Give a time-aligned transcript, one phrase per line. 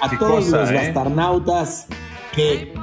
[0.00, 0.74] A Qué todos cosa, los ¿eh?
[0.74, 1.86] bastarnautas
[2.34, 2.74] que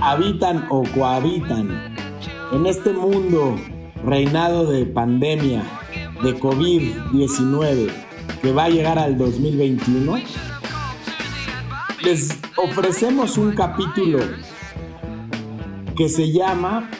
[0.00, 1.94] habitan o cohabitan
[2.52, 3.56] en este mundo
[4.04, 5.62] reinado de pandemia,
[6.22, 7.90] de COVID-19,
[8.42, 10.18] que va a llegar al 2021,
[12.02, 14.18] les ofrecemos un capítulo
[15.96, 16.90] que se llama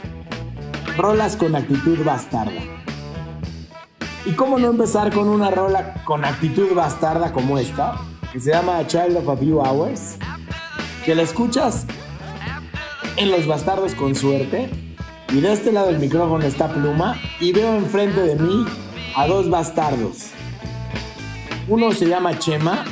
[0.96, 2.62] Rolas con actitud bastarda.
[4.26, 8.00] ¿Y cómo no empezar con una rola con actitud bastarda como esta?
[8.34, 10.16] Que se llama A Child of a Few Hours.
[11.04, 11.86] Que la escuchas
[13.16, 14.68] en Los Bastardos con suerte.
[15.30, 17.16] Y de este lado del micrófono está Pluma.
[17.38, 18.66] Y veo enfrente de mí
[19.14, 20.30] a dos bastardos.
[21.68, 22.84] Uno se llama Chema.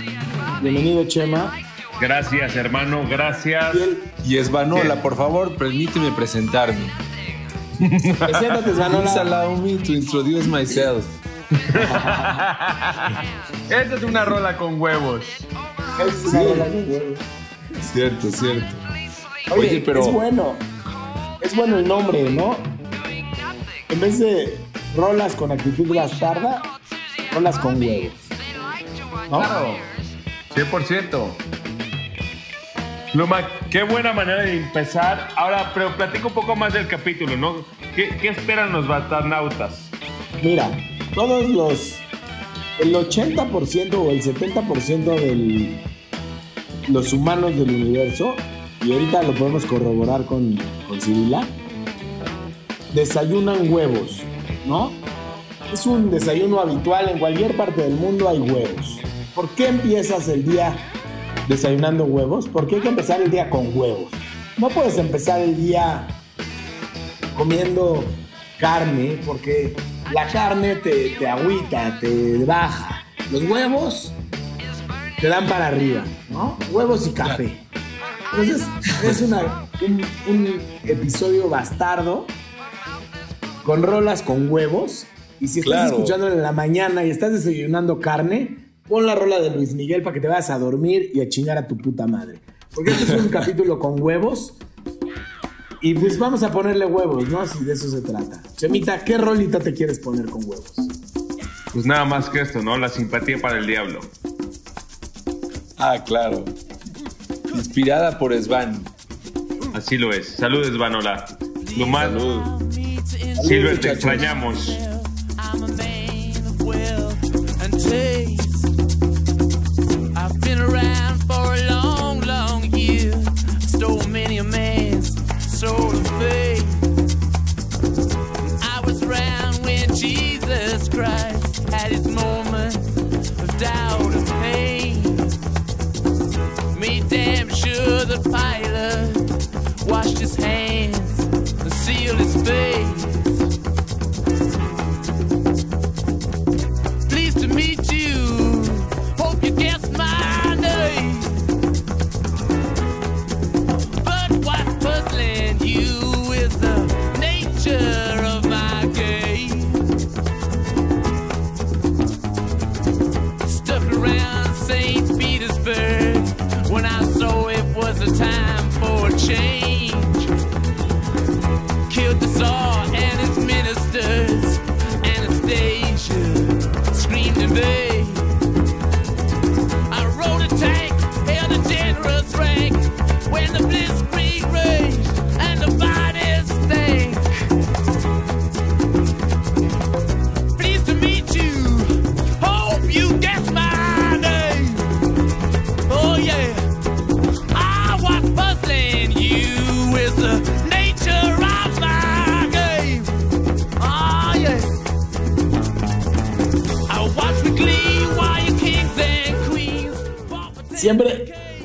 [0.63, 1.53] Bienvenido, Chema.
[2.01, 3.75] Gracias, hermano, gracias.
[3.75, 6.87] Y él, Y Esvanola, por favor, permíteme presentarme.
[8.17, 8.71] preséntate,
[9.19, 11.05] allow me to introduce myself.
[13.71, 15.25] Esta es una rola con huevos.
[16.07, 17.15] Es una rola de huevo.
[17.93, 18.67] Cierto, cierto.
[19.51, 20.55] Oye, Oye, pero- es bueno.
[21.41, 22.57] Es bueno el nombre, ¿no?
[23.89, 24.59] En vez de
[24.97, 26.63] rolas con actitud bastarda,
[27.35, 28.13] rolas con huevos.
[29.31, 29.39] ¿No?
[29.41, 29.77] Claro,
[30.55, 31.29] 100%.
[33.15, 35.29] Luma, qué buena manera de empezar.
[35.37, 37.57] Ahora, pero platica un poco más del capítulo, ¿no?
[37.95, 39.91] ¿Qué, qué esperan los bastarnautas?
[40.43, 40.71] Mira,
[41.15, 41.95] todos los.
[42.81, 45.79] El 80% o el 70% de
[46.89, 48.35] los humanos del universo,
[48.83, 50.99] y ahorita lo podemos corroborar con, con
[52.95, 54.23] desayunan huevos,
[54.67, 54.91] ¿no?
[55.73, 58.99] Es un desayuno habitual en cualquier parte del mundo hay huevos.
[59.35, 60.77] ¿Por qué empiezas el día
[61.49, 62.49] desayunando huevos?
[62.49, 64.11] Porque hay que empezar el día con huevos.
[64.59, 66.07] No puedes empezar el día
[67.37, 68.05] comiendo
[68.59, 69.75] carne porque
[70.13, 73.05] la carne te, te agüita, te baja.
[73.31, 74.13] Los huevos
[75.21, 76.59] te dan para arriba, ¿no?
[76.71, 77.59] Huevos y café.
[78.33, 78.67] Entonces,
[79.05, 82.27] es una- un, un episodio bastardo
[83.65, 85.07] con rolas con huevos.
[85.41, 85.91] Y si estás Claro.
[85.97, 90.15] escuchándolo en la mañana y estás desayunando carne, pon la rola de Luis Miguel para
[90.15, 92.41] que te vayas a dormir y a chingar a tu puta madre.
[92.75, 94.55] Porque este es un capítulo con huevos.
[95.83, 97.45] Y pues vamos a ponerle huevos, ¿no?
[97.47, 98.41] Si de eso se trata.
[98.57, 100.73] Chemita, ¿qué rolita te quieres poner con huevos?
[101.73, 102.79] Pues nada más que esto, ¿no?
[102.79, 104.01] La simpatía para el diablo.
[105.79, 106.45] Ah, claro.
[107.53, 108.81] Inspirada por Svan.
[109.75, 110.29] Así lo es.
[110.29, 111.25] Saludos, Vanola.
[111.77, 112.73] Luma, Salud.
[113.43, 114.79] Silver, te extrañamos.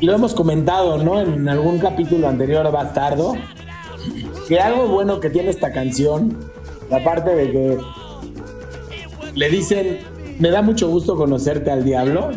[0.02, 1.20] Lo hemos comentado, ¿no?
[1.20, 3.36] En algún capítulo anterior, Bastardo,
[4.48, 6.38] que algo bueno que tiene esta canción,
[6.92, 7.78] aparte de que
[9.34, 10.00] le dicen,
[10.40, 12.32] me da mucho gusto conocerte al diablo.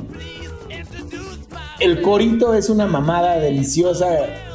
[1.79, 4.09] El corito es una mamada deliciosa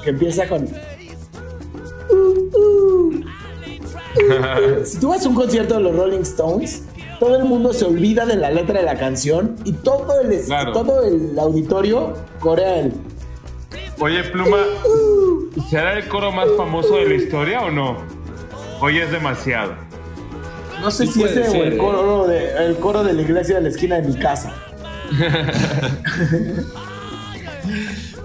[0.04, 0.68] que empieza con...
[4.86, 6.84] si tú vas a un concierto de los Rolling Stones,
[7.20, 10.72] todo el mundo se olvida de la letra de la canción y todo el, Claro.
[10.74, 12.94] todo el auditorio corea el...
[14.00, 14.58] Oye, Pluma,
[15.70, 17.98] ¿será el coro más famoso de la historia o no?
[18.82, 19.74] Hoy es demasiado.
[20.82, 21.78] No sé Sí si ese o ser, el ¿eh?
[21.78, 24.54] coro, de, el coro de la iglesia de la esquina de mi casa.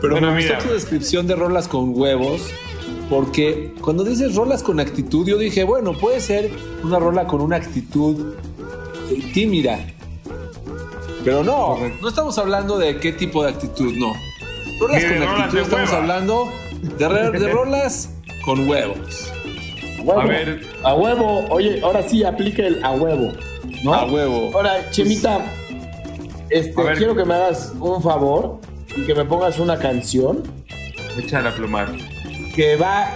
[0.00, 0.58] Pero Bueno, me gustó mira.
[0.66, 2.42] tu descripción de rolas con huevos,
[3.08, 6.50] porque cuando dices rolas con actitud, yo dije, bueno, puede ser
[6.82, 8.49] una rola con una actitud eh,
[9.32, 9.78] tímida.
[11.24, 14.12] Pero no, no estamos hablando de qué tipo de actitud, no.
[14.80, 15.98] Rolas con actitud, de estamos hueva.
[16.02, 16.52] hablando
[16.98, 18.10] de, re- de rolas
[18.44, 19.30] con huevos.
[19.98, 20.20] A huevo.
[20.20, 20.60] A ver.
[20.82, 21.44] A huevo.
[21.50, 23.32] Oye, ahora sí aplica el a huevo.
[23.84, 23.92] ¿no?
[23.94, 24.50] A huevo.
[24.54, 25.44] Ahora, Chemita,
[26.48, 28.58] este, A quiero que me hagas un favor
[28.96, 30.42] y que me pongas una canción
[31.18, 31.92] Échala, Plumar.
[32.54, 33.10] que va,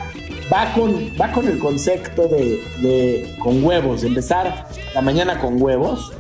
[0.52, 4.05] va, con, va con el concepto de, de con huevos.
[4.05, 6.12] Empezar la mañana con huevos.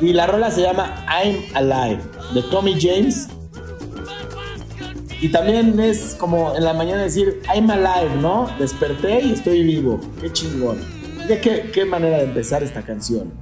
[0.00, 2.02] Y la rola se llama I'm Alive
[2.34, 3.28] de Tommy James.
[5.20, 8.50] Y también es como en la mañana decir I'm Alive, ¿no?
[8.58, 10.00] Desperté y estoy vivo.
[10.20, 10.78] Qué chingón.
[11.26, 13.32] Qué, qué manera de empezar esta canción.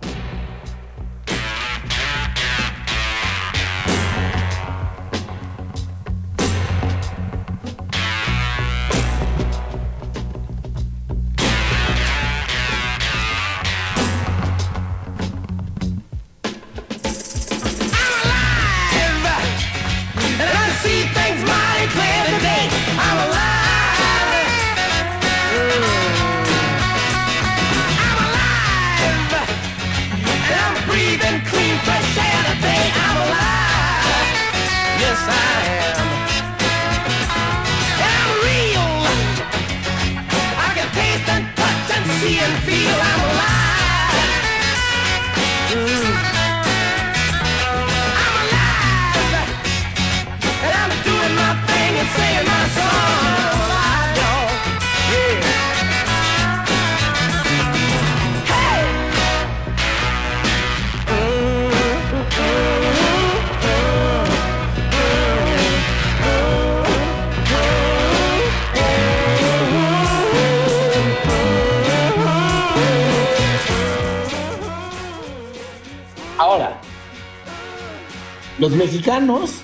[78.85, 79.63] Mexicanos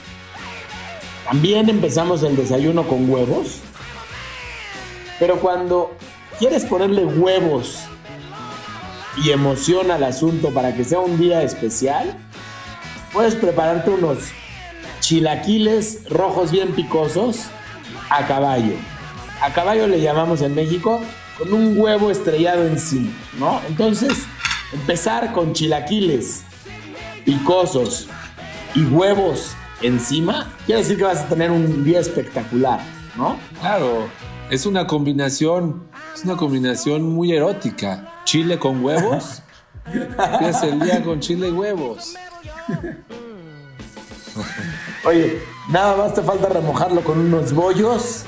[1.27, 3.59] también empezamos el desayuno con huevos,
[5.19, 5.95] pero cuando
[6.39, 7.83] quieres ponerle huevos
[9.23, 12.17] y emoción al asunto para que sea un día especial,
[13.13, 14.31] puedes prepararte unos
[15.01, 17.43] chilaquiles rojos bien picosos
[18.09, 18.75] a caballo.
[19.43, 20.99] A caballo le llamamos en México
[21.37, 23.61] con un huevo estrellado encima, ¿no?
[23.69, 24.15] Entonces,
[24.73, 26.43] empezar con chilaquiles
[27.27, 28.09] picosos
[28.75, 32.81] y huevos encima, quiere decir que vas a tener un día espectacular,
[33.17, 33.37] ¿no?
[33.61, 34.09] Claro,
[34.51, 35.85] es una combinación,
[36.15, 38.23] es una combinación muy erótica.
[38.25, 39.43] Chile con huevos.
[39.93, 42.15] Empieza el día con chile y huevos.
[45.05, 48.25] Oye, nada más te falta remojarlo con unos bollos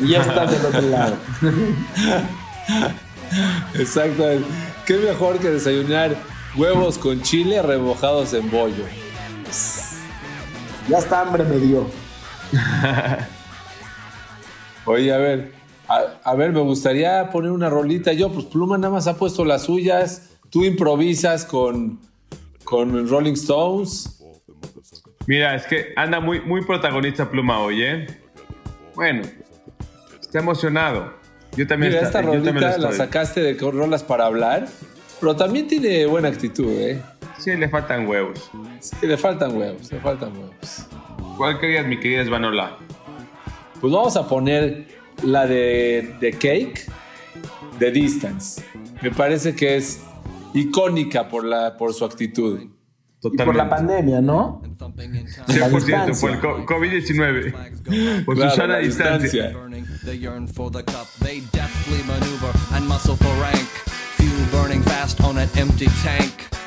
[0.00, 1.16] y ya estás del otro lado.
[3.74, 4.24] Exacto.
[4.84, 6.14] ¿Qué mejor que desayunar
[6.56, 8.84] huevos con chile remojados en bollo?
[10.88, 11.86] Ya hasta hambre me dio.
[14.86, 15.52] Oye, a ver,
[15.88, 18.12] a, a ver, me gustaría poner una rolita.
[18.12, 20.30] Yo, pues Pluma nada más ha puesto las suyas.
[20.50, 21.98] Tú improvisas con,
[22.64, 24.22] con Rolling Stones.
[25.26, 28.06] Mira, es que anda muy, muy protagonista Pluma hoy, ¿eh?
[28.94, 29.22] Bueno,
[30.20, 31.14] está emocionado.
[31.56, 34.66] Yo también, Mira, está- esta yo también lo rolita la sacaste de rolas para hablar,
[35.20, 37.00] pero también tiene buena actitud, ¿eh?
[37.38, 38.50] Sí, le faltan huevos.
[38.80, 40.86] Sí, le faltan huevos, le faltan huevos.
[41.36, 42.76] ¿Cuál querías, mi querida Svanola?
[43.80, 44.86] Pues vamos a poner
[45.22, 46.86] la de, de Cake,
[47.78, 48.62] de Distance.
[49.02, 50.00] Me parece que es
[50.54, 52.60] icónica por, la, por su actitud.
[53.32, 54.60] Y por la pandemia, ¿no?
[55.48, 56.40] La 100% por el distancia.
[56.40, 58.24] co- COVID-19.
[58.24, 59.52] Por Claro, su sana la distancia.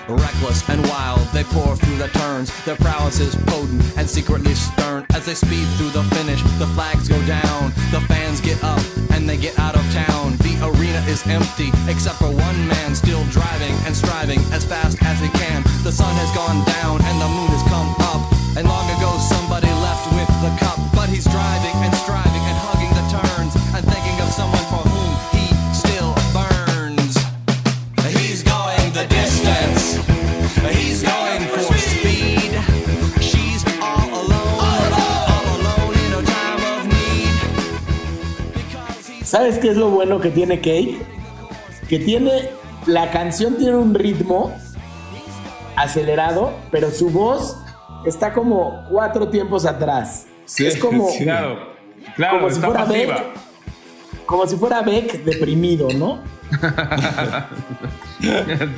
[0.10, 2.48] Reckless and wild, they pour through the turns.
[2.64, 5.06] Their prowess is potent and secretly stern.
[5.14, 7.74] As they speed through the finish, the flags go down.
[7.92, 8.80] The fans get up
[9.12, 10.38] and they get out of town.
[10.38, 15.20] The arena is empty, except for one man still driving and striving as fast as
[15.20, 15.64] he can.
[15.84, 18.24] The sun has gone down and the moon has come up.
[18.56, 20.80] And long ago somebody left with the cup.
[20.96, 21.57] But he's driving
[39.38, 40.98] ¿Sabes qué es lo bueno que tiene Cake?
[41.88, 42.50] Que tiene.
[42.88, 44.52] La canción tiene un ritmo
[45.76, 47.56] acelerado, pero su voz
[48.04, 50.26] está como cuatro tiempos atrás.
[50.46, 51.26] Sí, es como, sí.
[51.26, 51.60] Claro,
[52.16, 53.14] claro, como si fuera pasiva.
[53.14, 54.26] Beck.
[54.26, 56.24] Como si fuera Beck deprimido, ¿no?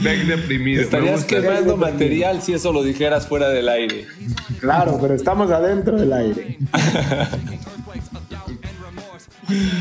[0.02, 0.82] Beck deprimido.
[0.82, 4.08] Estarías quemando material si eso lo dijeras fuera del aire.
[4.60, 6.58] Claro, pero estamos adentro del aire.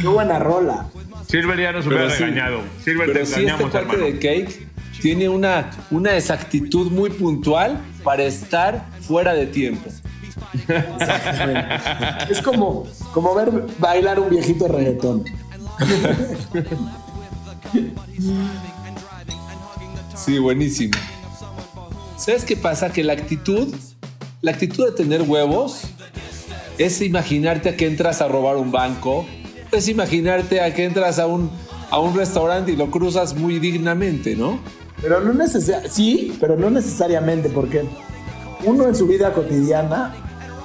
[0.01, 0.87] Qué buena rola.
[1.29, 2.61] Silver ya nos hubiera Pero sí, regañado.
[2.85, 4.05] Silver, te Pero sí, este hermano.
[4.05, 4.69] de Cake
[5.01, 9.91] tiene una, una exactitud muy puntual para estar fuera de tiempo.
[10.69, 11.69] Exactamente.
[12.31, 15.25] Es como, como ver bailar un viejito reggaetón.
[20.17, 20.95] Sí, buenísimo.
[22.17, 22.93] ¿Sabes qué pasa?
[22.93, 23.75] Que la actitud,
[24.43, 25.83] la actitud de tener huevos
[26.79, 29.27] es imaginarte a que entras a robar un banco,
[29.73, 31.51] es imaginarte a que entras a un,
[31.91, 34.59] a un restaurante y lo cruzas muy dignamente, ¿no?
[35.01, 37.85] Pero no necesariamente, sí, pero no necesariamente, porque
[38.65, 40.15] uno en su vida cotidiana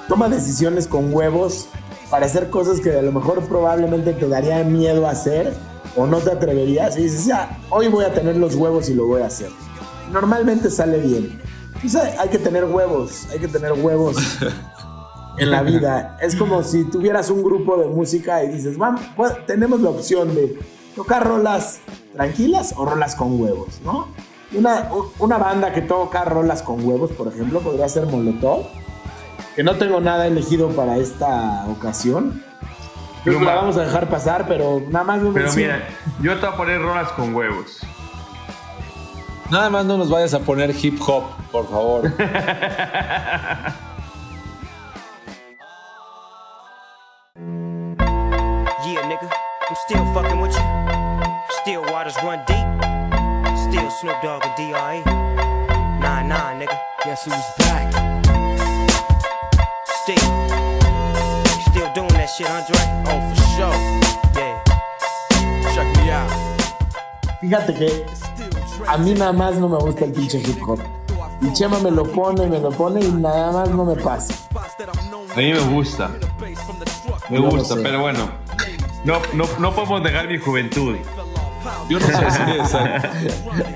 [0.08, 1.66] toma decisiones con huevos
[2.10, 5.52] para hacer cosas que a lo mejor probablemente te daría miedo hacer
[5.96, 9.06] o no te atreverías y dices, ya, hoy voy a tener los huevos y lo
[9.06, 9.50] voy a hacer.
[10.12, 11.40] Normalmente sale bien.
[11.74, 14.16] Entonces hay que tener huevos, hay que tener huevos
[15.38, 16.16] en la vida.
[16.22, 20.34] Es como si tuvieras un grupo de música y dices, vamos, pues, tenemos la opción
[20.34, 20.58] de
[20.96, 21.80] tocar rolas
[22.14, 24.08] tranquilas o rolas con huevos, ¿no?
[24.52, 24.88] Una,
[25.18, 28.66] una banda que toca rolas con huevos, por ejemplo, podría ser Molotov,
[29.56, 32.42] que no tengo nada elegido para esta ocasión.
[33.18, 33.46] Entonces Pluma.
[33.46, 35.74] la vamos a dejar pasar, pero nada más me Pero menciono.
[35.74, 35.88] mira,
[36.20, 37.78] yo te voy a poner rolas con huevos.
[39.50, 42.12] Nada más no nos vayas a poner hip hop, por favor.
[49.84, 50.64] still fucking with you.
[51.60, 52.66] Still waters run deep.
[53.64, 55.00] Still Snoop Dogg and D.R.E.
[56.00, 56.76] Nah, nah, nigga.
[57.04, 57.92] Guess who's back?
[60.02, 60.28] Still.
[61.68, 62.80] Still doing that shit, Andre?
[63.08, 63.76] Oh, for sure.
[64.36, 64.56] Yeah.
[65.74, 66.32] Check me out.
[67.40, 68.06] Fíjate que
[68.88, 70.80] a mí nada más no me gusta el pinche hip hop.
[71.42, 74.32] Y Chema me lo pone, me lo pone y nada más no me pasa.
[75.34, 76.10] A mí me gusta.
[77.28, 78.30] Me lo gusta, pero bueno.
[79.04, 80.96] No, no, no podemos negar mi juventud.
[81.88, 82.88] Yo no soy.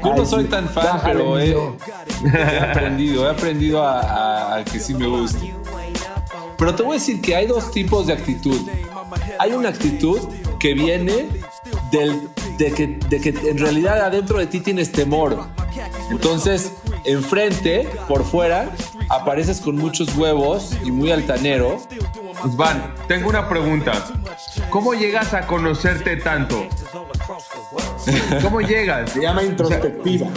[0.05, 1.55] Yo no soy tan fan, pero he,
[2.61, 5.39] aprendido, he aprendido a, a- a que sí me gusta.
[6.57, 8.61] Pero te voy a decir que hay dos tipos de actitud.
[9.39, 10.19] Hay una actitud
[10.59, 11.29] que viene
[11.93, 15.47] del, de, que, de que en realidad adentro de ti tienes temor.
[16.11, 16.73] Entonces,
[17.05, 18.71] enfrente, por fuera,
[19.09, 21.79] apareces con muchos huevos y muy altanero.
[22.57, 23.93] Van, tengo una pregunta.
[24.71, 26.67] ¿Cómo llegas a conocerte tanto?
[28.43, 29.11] ¿Cómo llegas?
[29.13, 30.29] Se llama introspectiva.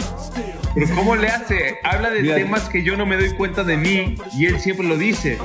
[0.74, 1.76] Pero ¿cómo le hace?
[1.84, 2.36] Habla de Mira.
[2.36, 5.38] temas que yo no me doy cuenta de mí y él siempre lo dice.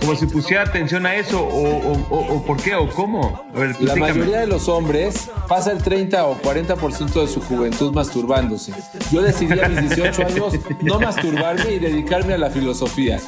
[0.00, 3.44] Como si pusiera atención a eso, o, o- o- o por qué, o cómo.
[3.54, 7.92] A ver, La mayoría de los hombres pasa el 30 o 40% de su juventud
[7.94, 8.72] masturbándose.
[9.12, 13.20] Yo decidí a mis 18 años no masturbarme y dedicarme a la filosofía.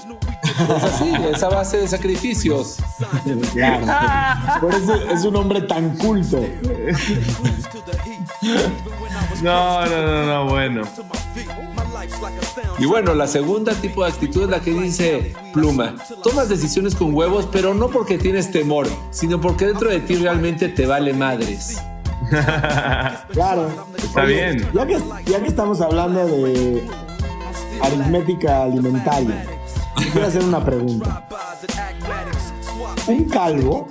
[0.60, 2.76] Es así, es a base de sacrificios.
[3.52, 4.60] Claro.
[4.60, 6.44] Por eso es un hombre tan culto.
[9.42, 10.82] No, no, no, no, bueno.
[12.78, 15.96] Y bueno, la segunda tipo de actitud es la que dice Pluma.
[16.22, 20.68] Tomas decisiones con huevos, pero no porque tienes temor, sino porque dentro de ti realmente
[20.68, 21.80] te vale madres.
[23.32, 23.86] Claro.
[23.96, 24.68] Está bien.
[24.72, 26.84] Ya que, ya que estamos hablando de
[27.82, 29.44] aritmética alimentaria,
[29.94, 31.24] quiero hacer una pregunta.
[33.06, 33.88] Un calvo,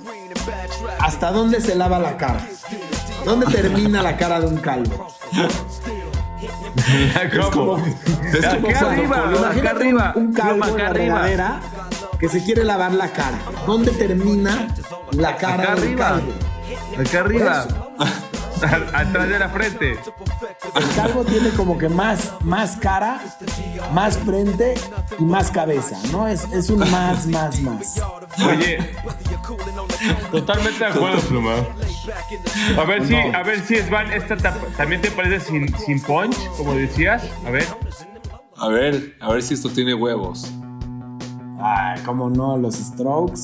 [1.00, 2.46] ¿hasta dónde se lava la cara?
[3.24, 5.06] ¿Dónde termina la cara de un calvo?
[7.52, 7.78] ¿Cómo?
[7.78, 11.60] es como acá arriba, acá arriba, un, un calvo en la regadera
[12.18, 13.38] que se quiere lavar la cara.
[13.66, 14.68] ¿Dónde termina
[15.12, 16.08] la cara Acá del arriba.
[16.08, 16.32] calvo?
[17.00, 17.66] Acá arriba.
[18.64, 19.98] Atrás de la frente.
[20.74, 23.20] El calvo tiene como que más, más cara,
[23.92, 24.74] más frente
[25.18, 26.26] y más cabeza, ¿no?
[26.28, 28.00] Es, es un más, más, más.
[28.46, 28.78] Oye,
[30.30, 31.54] totalmente de acuerdo, Pluma.
[32.78, 36.36] A ver si, a ver si Svan, esta tap- también te parece sin, sin punch,
[36.56, 37.22] como decías.
[37.46, 37.66] A ver.
[38.56, 40.50] A ver, a ver si esto tiene huevos.
[41.60, 43.42] Ay, cómo no, los strokes.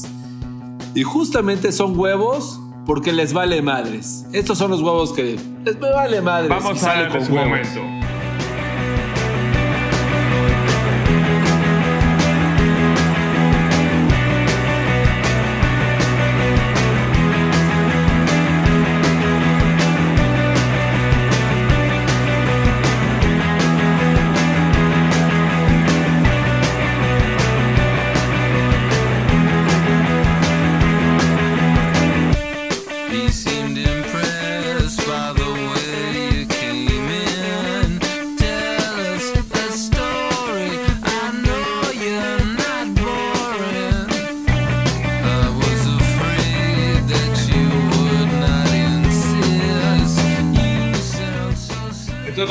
[0.94, 4.26] Y justamente son huevos porque les vale madres.
[4.32, 6.48] Estos son los huevos que les me vale madres.
[6.48, 7.48] Vamos a darle con su huevos.
[7.48, 7.99] momento.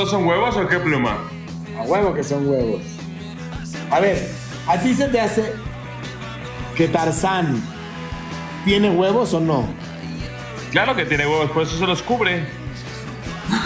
[0.10, 1.18] So ¿Estos dos son huevos o qué pluma?
[1.78, 2.82] A huevo que son huevos.
[3.92, 4.30] A ver,
[4.68, 5.54] ¿a ti se te hace
[6.76, 7.62] que Tarzán
[8.66, 9.66] tiene huevos o no?
[10.72, 12.46] Claro que tiene huevos, por eso se los cubre.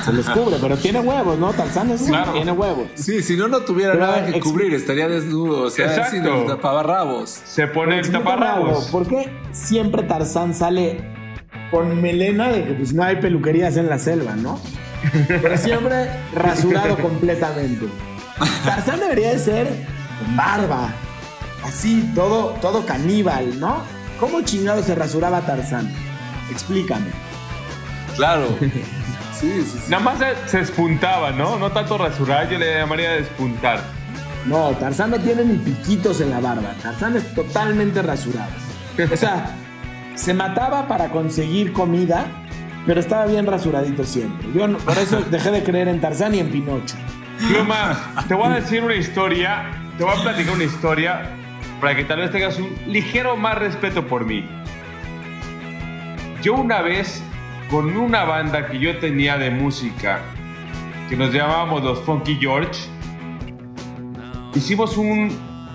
[0.06, 1.52] Se los cubre, pero tiene huevos, ¿no?
[1.52, 2.32] Tarzán es Claro.
[2.32, 2.88] tiene huevos.
[2.96, 5.64] Sí, si no, no tuviera Pero nada ver, que cubrir, estaría desnudo.
[5.64, 6.12] O sea, Exacto.
[6.12, 7.30] sin el taparrabos.
[7.30, 8.86] Se pone el taparrabos.
[8.86, 11.04] ¿Por qué siempre Tarzán sale
[11.70, 14.60] con melena de que pues no hay peluquerías en la selva, ¿no?
[15.28, 17.88] Pero siempre rasurado completamente.
[18.66, 19.68] Tarzán debería de ser
[20.20, 20.90] con barba,
[21.64, 23.82] así, todo, todo caníbal, ¿no?
[24.20, 25.92] ¿Cómo chingado se rasuraba Tarzán?
[26.52, 27.08] Explícame.
[28.16, 28.48] Claro.
[29.34, 29.92] Sí, sí, sí.
[29.92, 31.58] Nada más se, se espuntaba, ¿no?
[31.60, 33.82] No tanto rasurar, yo le llamaría despuntar.
[34.46, 36.74] No, Tarzán no tiene ni piquitos en la barba.
[36.82, 38.52] Tarzán es totalmente rasurado.
[39.12, 39.54] O sea,
[40.16, 42.43] se mataba para conseguir comida,
[42.86, 44.48] pero estaba bien rasuradito siempre.
[44.54, 46.96] Yo por eso dejé de creer en Tarzán y en Pinocho.
[47.48, 51.30] Pluma, te voy a decir una historia, te voy a platicar una historia
[51.82, 54.46] para que tal vez tengas un ligero más respeto por mí.
[56.42, 57.22] Yo una vez,
[57.70, 60.22] con una banda que yo tenía de música,
[61.10, 62.82] que nos llamábamos los Funky George,
[64.56, 65.32] hicimos un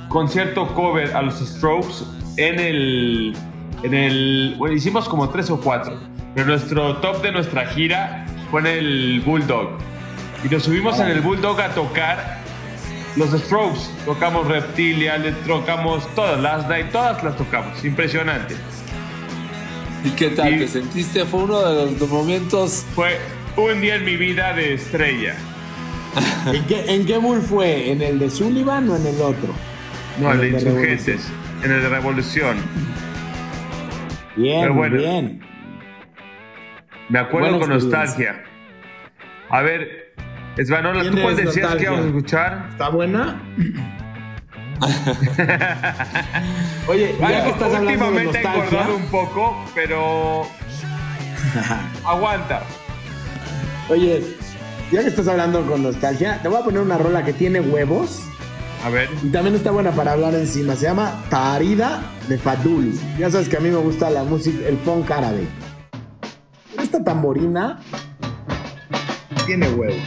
[0.08, 2.04] concierto cover a los Strokes
[2.36, 3.36] en el,
[3.82, 5.98] en el, bueno, hicimos como tres o cuatro,
[6.34, 9.70] pero nuestro top de nuestra gira fue en el Bulldog.
[10.44, 12.38] Y nos subimos en el Bulldog a tocar
[13.16, 13.80] los Strokes.
[14.04, 17.84] Tocamos Reptilia, le tocamos todas, Last Night, todas las tocamos.
[17.84, 18.54] Impresionante.
[20.04, 20.54] ¿Y qué tal?
[20.54, 21.24] Y- ¿Te sentiste?
[21.24, 22.84] Fue uno de los momentos.
[22.94, 23.18] Fue
[23.56, 25.34] un día en mi vida de estrella.
[26.52, 27.90] ¿En qué, en qué bull fue?
[27.90, 29.52] ¿En el de Sullivan o en el otro?
[30.20, 31.20] No, el de En el de Insurgentes,
[31.64, 32.56] en el de Revolución.
[34.36, 34.96] Bien, Pero bueno.
[34.96, 35.40] bien.
[37.08, 38.42] Me acuerdo con nostalgia.
[39.50, 40.14] A ver,
[40.56, 41.86] Esvanola, ¿tú ¿Tienes cuál decías que nostalgia?
[41.88, 42.66] íbamos a escuchar?
[42.70, 43.42] ¿Está buena?
[46.88, 50.42] Oye, ya que estás últimamente he engordado un poco, pero
[52.06, 52.62] aguanta.
[53.88, 54.22] oye,
[54.92, 58.22] ya que estás hablando con nostalgia, te voy a poner una rola que tiene huevos
[58.84, 60.76] A ver, y también está buena para hablar encima.
[60.76, 62.92] Se llama Tarida de Fadul.
[63.18, 65.46] Ya sabes que a mí me gusta la música, el funk árabe.
[66.88, 67.80] Esta tamborina
[69.44, 69.98] tiene huevos.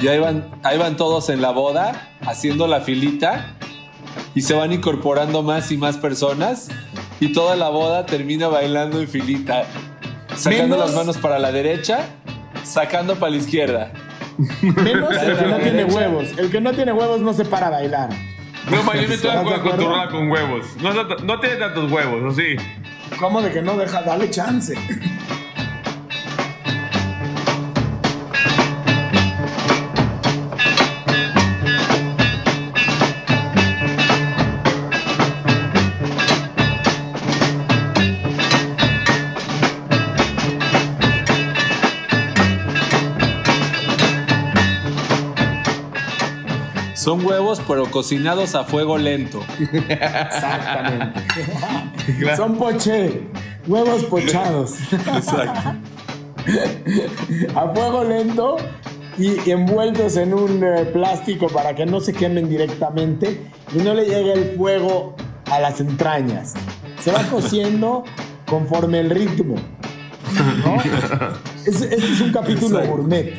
[0.00, 3.54] Y ahí van, ahí van todos en la boda, haciendo la filita,
[4.34, 6.70] y se van incorporando más y más personas,
[7.24, 9.64] y toda la boda termina bailando en filita,
[10.34, 12.00] sacando Menos- las manos para la derecha,
[12.64, 13.92] sacando para la izquierda.
[14.62, 16.28] Menos el que no tiene huevos.
[16.36, 18.08] El que no tiene huevos no se para a bailar.
[18.70, 20.66] no, ma, yo no estoy de ¿Estás de acuerdo con tu rola con huevos.
[20.80, 22.56] No, es tanto- no tiene tantos huevos, ¿o sí?
[23.20, 24.02] ¿Cómo de que no deja?
[24.02, 24.74] Dale chance.
[47.02, 49.40] Son huevos, pero cocinados a fuego lento.
[49.58, 51.20] Exactamente.
[52.20, 52.36] Claro.
[52.36, 53.22] Son poché.
[53.66, 54.74] Huevos pochados.
[54.92, 55.72] Exacto.
[57.54, 58.56] a fuego lento
[59.18, 64.04] y envueltos en un eh, plástico para que no se quemen directamente y no le
[64.04, 65.14] llegue el fuego
[65.50, 66.54] a las entrañas.
[67.00, 68.04] Se va cociendo
[68.46, 69.56] conforme el ritmo.
[70.64, 70.76] ¿no?
[71.66, 72.96] Es- este es un capítulo Exacto.
[72.96, 73.34] gourmet.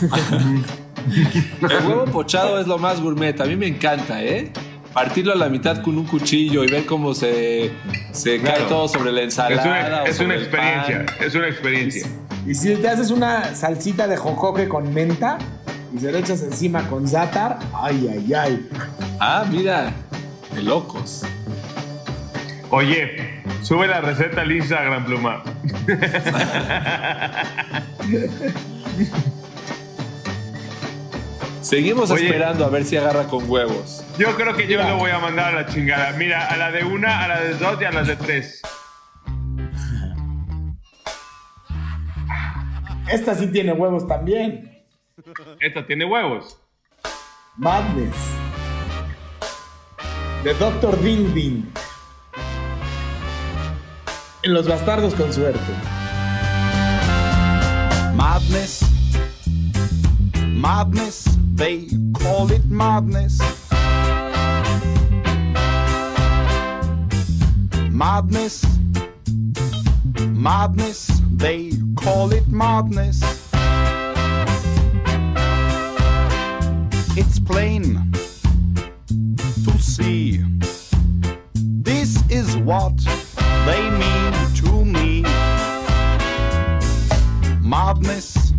[1.62, 3.40] El huevo pochado es lo más gourmet.
[3.40, 4.52] A mí me encanta, ¿eh?
[4.92, 7.70] Partirlo a la mitad con un cuchillo y ver cómo se,
[8.12, 9.86] se cae todo sobre la Es ensalada.
[9.88, 12.06] una, o es una el experiencia, es una experiencia.
[12.46, 15.36] Y si te haces una salsita de jojoque con menta
[15.94, 18.68] y se lo echas encima con zátar, ay, ay, ay.
[19.20, 19.92] Ah, mira,
[20.54, 21.22] de locos.
[22.70, 25.42] Oye, sube la receta al Instagram, Pluma.
[31.66, 32.26] Seguimos Oye.
[32.26, 34.04] esperando a ver si agarra con huevos.
[34.16, 36.12] Yo creo que yo lo voy a mandar a la chingada.
[36.12, 38.62] Mira, a la de una, a la de dos y a la de tres.
[43.10, 44.86] Esta sí tiene huevos también.
[45.58, 46.56] Esta tiene huevos.
[47.56, 48.14] Madness.
[50.44, 51.00] De Dr.
[51.00, 51.64] Ding Ding.
[54.44, 55.58] En los bastardos con suerte.
[58.14, 58.82] Madness.
[60.54, 61.35] Madness.
[61.56, 63.40] They call it madness.
[67.90, 68.64] Madness.
[70.20, 71.10] Madness.
[71.32, 73.22] They call it madness.
[77.16, 78.12] It's plain
[79.64, 80.44] to see.
[81.54, 82.98] This is what
[83.64, 85.22] they mean to me.
[87.62, 88.52] Madness,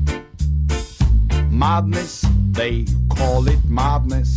[1.50, 2.26] madness,
[2.58, 4.36] they call it madness.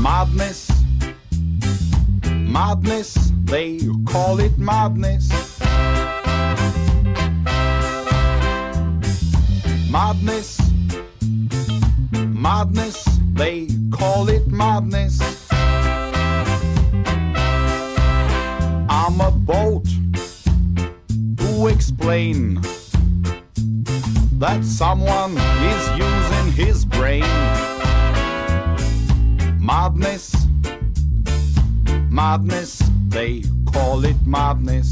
[0.00, 0.70] Madness,
[2.24, 5.28] madness, they call it madness.
[9.90, 10.58] Madness,
[12.12, 15.20] madness, they call it madness.
[18.88, 19.84] I'm a boat
[21.36, 22.62] to explain
[24.50, 25.36] that someone
[25.72, 27.22] is using his brain.
[29.60, 30.34] Madness,
[32.10, 34.89] madness, they call it madness.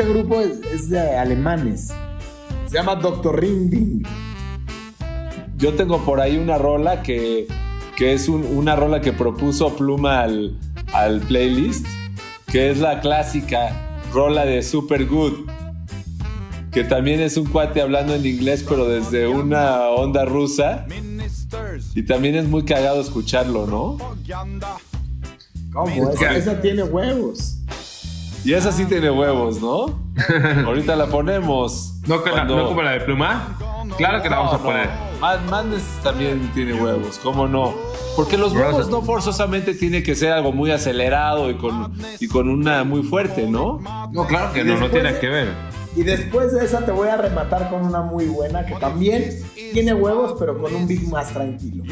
[0.00, 1.88] Este, grupo es, es de alemanes.
[2.66, 3.38] Se llama Dr.
[3.40, 4.02] Ring Ding.
[5.56, 7.46] Yo tengo por ahí una rola que,
[7.96, 10.58] que es un- una rola que propuso Pluma al,
[10.92, 11.86] al playlist,
[12.46, 15.48] que es la clásica rola de Super Good,
[16.72, 20.86] que también es un cuate hablando en inglés, pero desde una onda rusa,
[21.94, 23.98] y también es muy cagado escucharlo, ¿no?
[25.72, 26.10] ¿Cómo?
[26.10, 27.59] Esa, esa tiene huevos.
[28.44, 29.98] Y esa sí tiene huevos, ¿no?
[30.66, 31.94] Ahorita la ponemos.
[32.06, 33.56] ¿No, que la- Cuando- no como la de Pluma?
[33.96, 34.86] Claro que la vamos a No, poner.
[34.86, 35.20] no.
[35.20, 37.74] Mad- Madness también tiene huevos, ¿cómo no?
[38.16, 41.92] Porque los Vamos a- huevos no forzosamente tiene que ser algo muy acelerado y con,
[42.18, 43.80] y con una muy fuerte, ¿no?
[44.12, 45.48] No, claro que no, no tiene que ver.
[45.96, 49.92] Y después de esa te voy a rematar con una muy buena que también tiene
[49.92, 51.84] huevos, pero con un beat más tranquilo.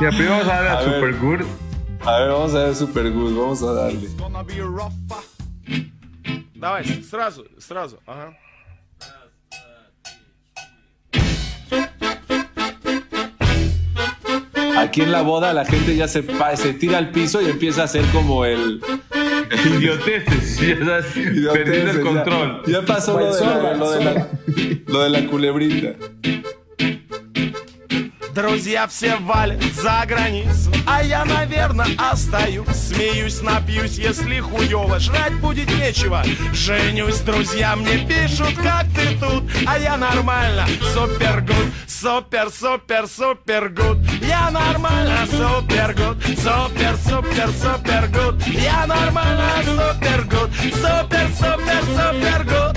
[0.00, 0.94] Ya, primero vamos a darle a, A ver.
[0.94, 1.40] Super Good.
[2.05, 3.99] A ver, vamos a ver Super Good, vamos a darle.
[4.05, 4.93] It's gonna be rough.
[6.55, 7.99] Давай, сразу, сразу.
[8.05, 8.35] Ага.
[14.77, 17.81] Aquí en la boda la gente ya se, pa- se tira al piso y empieza
[17.81, 18.81] a hacer como el...
[19.65, 22.61] Idioteces, ya sabes, perdiendo Idioteces, el ya- control.
[22.67, 24.27] Ya, pasó lo de, la, Sorba, lo, de la, sorba.
[24.87, 25.95] lo de la culebrita.
[28.34, 32.66] Друзья все валят за границу А я, наверное, остаюсь.
[32.66, 36.24] Смеюсь, напьюсь, если хуёво Жрать будет нечего.
[36.52, 39.44] Женюсь, друзья мне пишут Как ты тут?
[39.68, 40.66] А я нормально.
[40.92, 43.98] Супер гуд Супер, супер, супер гуд.
[44.20, 48.46] Я нормально Супер гуд Супер, супер, супер гуд.
[48.48, 52.73] Я нормально Супер гуд Супер, супер, супер гуд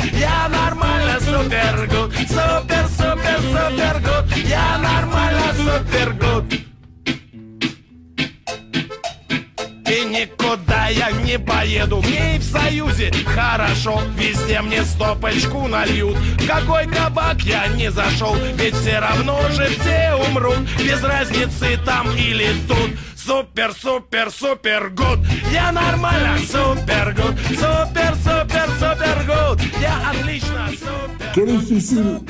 [13.08, 19.40] Союзе хорошо Везде мне стопочку нальют В какой кабак я не зашел Ведь все равно
[19.52, 25.20] же все умрут Без разницы там или тут Супер, супер, супер гуд
[25.52, 32.26] Я нормально, супер гуд Супер, супер, супер гуд Я отлично, супер Qué difícil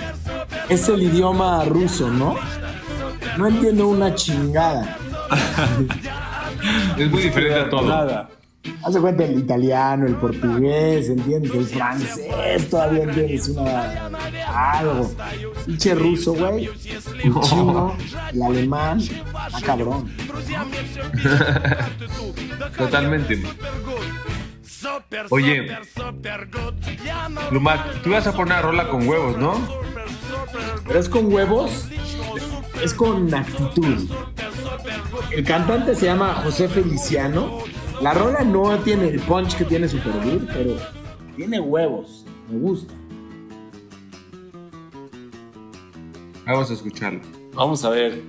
[0.67, 2.35] es el idioma ruso, ¿no?
[3.37, 4.97] No entiendo una chingada.
[6.97, 7.87] Es muy diferente a todo.
[7.87, 8.29] Nada.
[8.83, 11.53] Hace cuenta el italiano, el portugués, ¿entiendes?
[11.53, 12.69] El francés, pues.
[12.69, 14.09] todavía entiendes una
[14.47, 15.11] algo.
[15.65, 16.69] Pinche ruso, güey.
[17.23, 17.95] El chino,
[18.33, 19.01] el alemán,
[19.33, 20.11] ah, cabrón.
[22.77, 23.43] Totalmente.
[25.29, 25.67] Oye,
[27.51, 29.53] Lumac, tú vas a poner una rola con huevos, ¿no?
[30.85, 31.87] Pero es con huevos,
[32.83, 34.09] es con actitud.
[35.31, 37.59] El cantante se llama José Feliciano
[38.01, 40.77] la rola no tiene el punch que tiene Supergirl, pero
[41.35, 42.25] tiene huevos.
[42.49, 42.93] Me gusta.
[46.45, 47.21] Vamos a escucharlo.
[47.53, 48.21] Vamos a ver.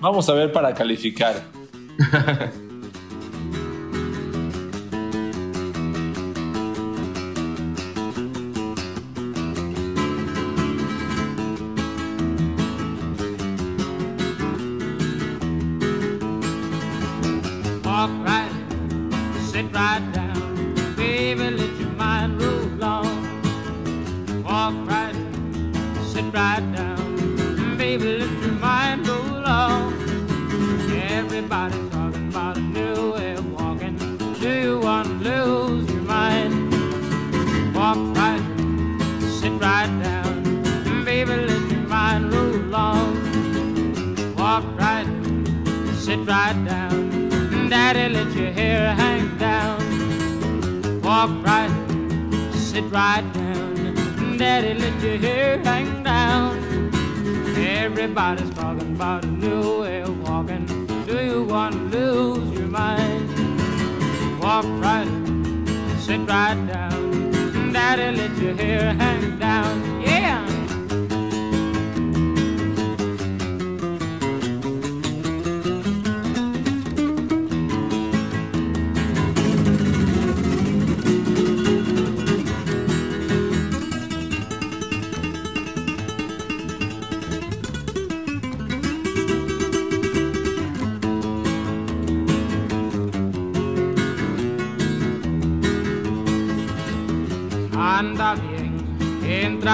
[0.00, 1.44] Vamos a ver para calificar.
[19.56, 24.42] sit right down, baby, let your mind roll on.
[24.44, 25.16] Walk right,
[26.12, 29.94] sit right down, baby, let your mind roll on.
[30.92, 33.96] Everybody's talking about a new way of walking.
[34.42, 36.54] Do you want to lose your mind?
[37.74, 38.44] Walk right,
[39.40, 44.36] sit right down, baby, let your mind roll on.
[44.36, 45.08] Walk right,
[45.94, 46.55] sit right.
[47.68, 49.80] Daddy, let your hair hang down.
[51.02, 51.70] Walk right,
[52.52, 54.36] sit right down.
[54.36, 56.58] Daddy, let your hair hang down.
[57.56, 60.66] Everybody's talking about a new way of walking.
[61.06, 63.28] Do you want to lose your mind?
[64.40, 65.08] Walk right,
[65.98, 67.72] sit right down.
[67.72, 69.95] Daddy, let your hair hang down.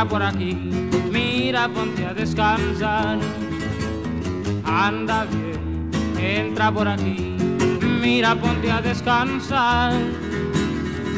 [0.04, 0.54] Por aquí,
[1.10, 3.18] mira, ponte a descansar.
[4.64, 7.36] Anda bien, entra por aquí,
[8.00, 9.92] mira, ponte a descansar.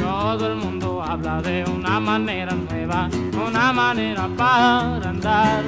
[0.00, 3.08] Todo el mundo habla de una manera nueva,
[3.46, 5.62] una manera para andar.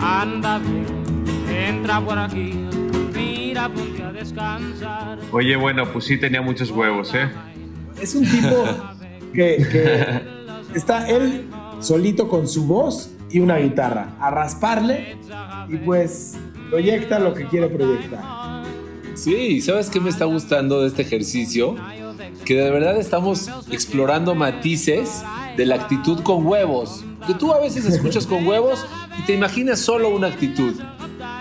[0.00, 2.52] Anda bien, entra por aquí,
[3.14, 5.18] mira, ponte a descansar.
[5.32, 7.28] Oye, bueno, pues sí tenía muchos huevos, ¿eh?
[8.00, 8.64] Es un tipo
[9.32, 10.20] que, que
[10.74, 11.46] está él
[11.80, 15.16] solito con su voz y una guitarra a rasparle
[15.68, 16.36] y pues
[16.70, 18.64] proyecta lo que quiere proyectar.
[19.14, 21.76] Sí, ¿sabes qué me está gustando de este ejercicio?
[22.44, 25.24] Que de verdad estamos explorando matices
[25.56, 27.04] de la actitud con huevos.
[27.26, 28.84] Que tú a veces escuchas con huevos
[29.18, 30.74] y te imaginas solo una actitud.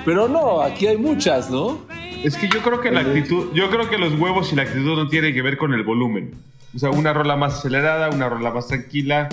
[0.06, 1.80] Pero no, aquí hay muchas, ¿no?
[2.24, 4.96] Es que yo creo que la actitud, yo creo que los huevos y la actitud
[4.96, 6.34] no tienen que ver con el volumen.
[6.74, 9.30] O sea, una rola más acelerada, una rola más tranquila.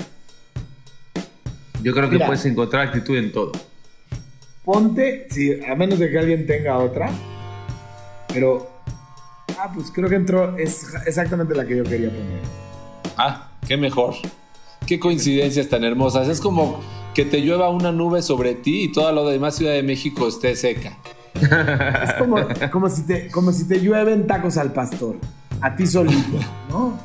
[1.83, 2.27] Yo creo que Mira.
[2.27, 3.53] puedes encontrar actitud en todo.
[4.65, 7.11] Ponte, sí, a menos de que alguien tenga otra,
[8.33, 8.71] pero
[9.59, 12.41] ah, pues creo que entró es exactamente la que yo quería poner.
[13.17, 14.15] Ah, qué mejor.
[14.87, 16.29] Qué coincidencias tan hermosas.
[16.29, 16.81] Es como
[17.15, 20.55] que te llueva una nube sobre ti y toda lo demás Ciudad de México esté
[20.57, 20.97] seca.
[21.35, 22.37] Es como,
[22.71, 25.17] como, si te, como si te llueven tacos al pastor,
[25.61, 26.99] a ti solito, ¿no?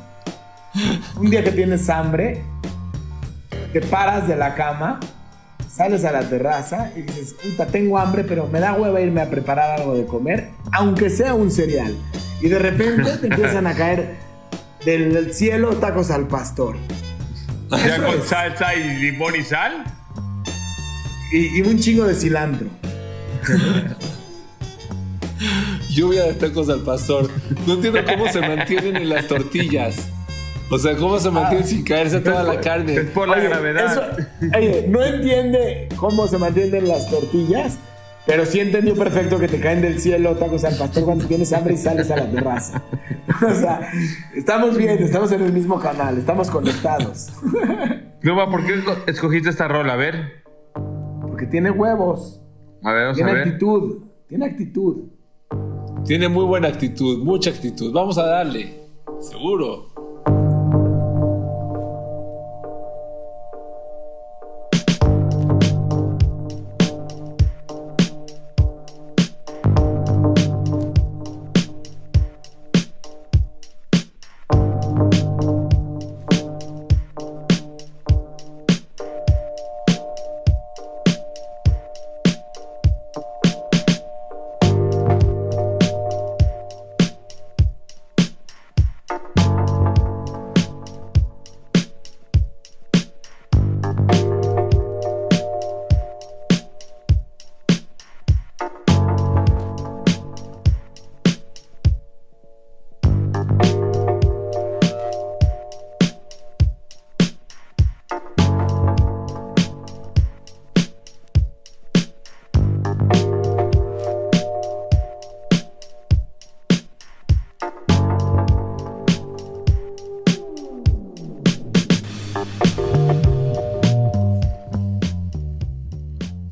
[1.16, 2.42] Un día que tienes hambre,
[3.72, 5.00] te paras de la cama,
[5.70, 9.30] sales a la terraza y dices, puta, tengo hambre, pero me da hueva irme a
[9.30, 11.94] preparar algo de comer, aunque sea un cereal.
[12.40, 14.16] Y de repente te empiezan a caer
[14.84, 16.76] del, cielo tacos al pastor.
[17.70, 18.24] Ya Eso con es.
[18.24, 19.84] salsa y limón y sal.
[21.30, 22.68] Y, y un chingo de cilantro.
[25.90, 27.30] Lluvia de tacos al pastor.
[27.66, 30.08] No entiendo cómo se mantienen en las tortillas.
[30.70, 33.00] O sea, cómo se mantiene sin caerse toda la Es carne.
[33.14, 33.92] por la Oye, gravedad.
[33.92, 34.26] eso-
[34.56, 37.78] oye, no entiende cómo se mantienen las tortillas,
[38.26, 41.72] Pero sí entendió perfecto que te caen del cielo tacos al pastor cuando tienes hambre
[41.72, 42.82] y sales a la terraza.
[43.50, 43.90] o sea,
[44.34, 47.28] estamos bien, estamos en el mismo canal, estamos conectados.
[48.20, 49.94] Pluma, ¿por qué esco- escogiste esta rola?
[49.94, 50.42] A ver.
[51.22, 52.42] Porque tiene huevos,
[52.84, 53.42] A ver, vamos a tiene ver.
[53.48, 55.04] actitud, tiene actitud.
[56.04, 57.92] Tiene muy buena actitud, mucha actitud.
[57.94, 58.74] Vamos a darle.
[59.20, 59.87] Seguro.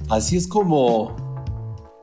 [0.09, 1.17] Así es como,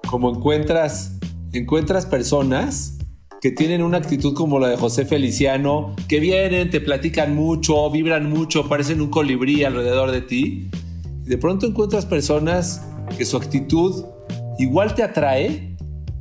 [0.10, 1.18] como encuentras,
[1.54, 2.98] encuentras personas
[3.42, 8.30] que tienen una actitud como la de José Feliciano, que vienen, te platican mucho, vibran
[8.30, 10.70] mucho, parecen un colibrí alrededor de ti.
[11.26, 12.86] Y de pronto encuentras personas
[13.18, 14.06] que su actitud
[14.60, 15.76] igual te atrae,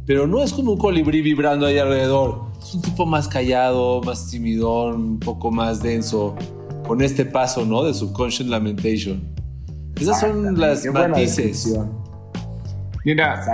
[0.07, 2.43] pero no es como un colibrí vibrando ahí alrededor.
[2.61, 6.37] Es un tipo más callado, más timidón, un poco más denso,
[6.87, 7.83] con este paso, ¿no?
[7.83, 9.42] De subconscious lamentation.
[9.97, 11.73] Esas son las matices.
[13.05, 13.45] Mira,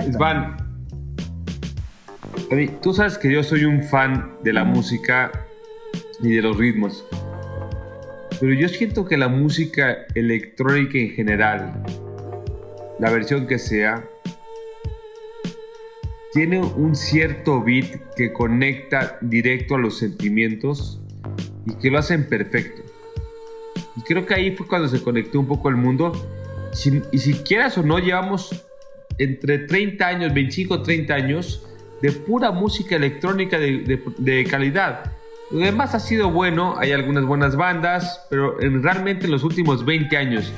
[2.50, 5.32] mí, Tú sabes que yo soy un fan de la música
[6.20, 7.04] y de los ritmos.
[8.40, 11.82] Pero yo siento que la música electrónica en general,
[12.98, 14.04] la versión que sea,
[16.32, 21.00] tiene un cierto beat que conecta directo a los sentimientos
[21.66, 22.87] y que lo hacen perfecto.
[24.06, 26.12] Creo que ahí fue cuando se conectó un poco el mundo.
[27.12, 28.64] Y si quieras o no, llevamos
[29.18, 31.66] entre 30 años, 25, 30 años
[32.02, 35.12] de pura música electrónica de, calidad.
[35.50, 39.84] Lo demás ha sido bueno, hay algunas buenas bandas, pero en- realmente en los últimos
[39.84, 40.52] 20 años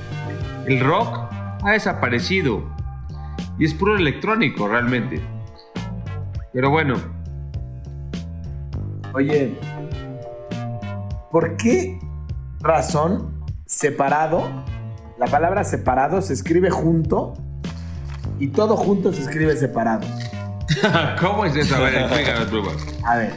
[0.67, 1.17] el rock
[1.63, 2.63] ha desaparecido.
[3.59, 5.21] Y es puro electrónico realmente.
[6.53, 6.97] Pero bueno,
[9.13, 9.55] Oye,
[11.33, 11.99] ¿por qué
[12.61, 14.45] razón separado?
[15.19, 17.35] La palabra separado se escribe junto
[18.39, 20.07] y todo junto se escribe separado.
[21.21, 21.77] ¿cómo es eso?
[21.77, 22.71] A ver, Pluma.
[23.05, 23.33] A ver.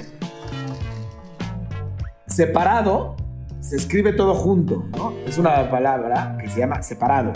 [2.27, 3.15] Separado
[3.59, 5.13] se escribe todo junto, ¿no?
[5.25, 7.33] Es una palabra que se llama separado.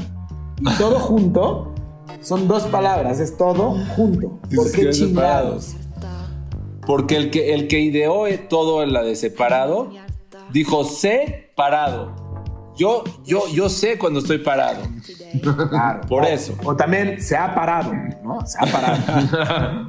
[0.59, 1.73] Y todo junto
[2.21, 4.39] son dos palabras, es todo junto.
[4.49, 5.75] Se ¿Por qué chingados?
[6.85, 9.89] Porque el que, el que ideó todo en la de separado
[10.51, 10.85] dijo
[11.61, 12.11] separado.
[12.75, 14.83] Yo, yo, yo sé cuando estoy parado.
[15.69, 16.01] Claro.
[16.07, 16.53] Por O- eso.
[16.63, 17.91] O también se ha parado,
[18.23, 18.45] ¿no?
[18.45, 19.87] Se ha parado.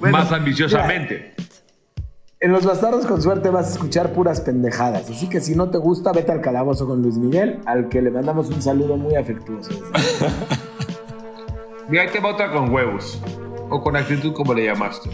[0.00, 1.34] Bueno, Más ambiciosamente.
[2.40, 5.10] En los bastardos con suerte vas a escuchar puras pendejadas.
[5.10, 8.10] Así que si no te gusta, vete al calabozo con Luis Miguel, al que le
[8.10, 9.70] mandamos un saludo muy afectuoso.
[11.90, 13.20] Mira, ahí te va otra con huevos.
[13.68, 15.10] O con actitud, como le llamaste.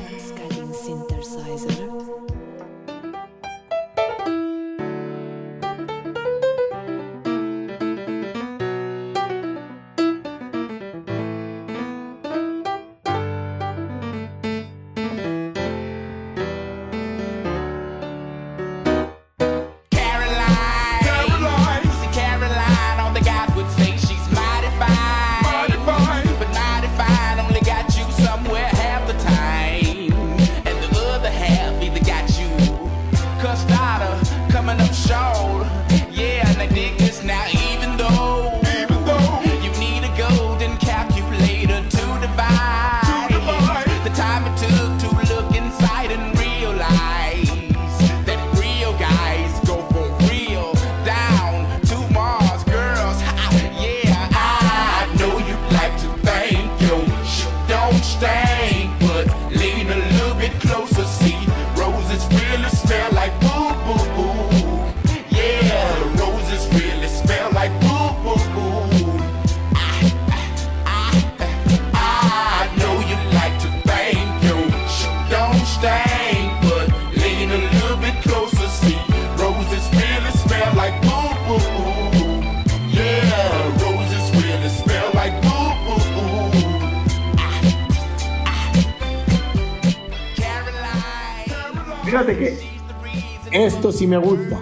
[93.66, 94.60] Esto sí me gusta.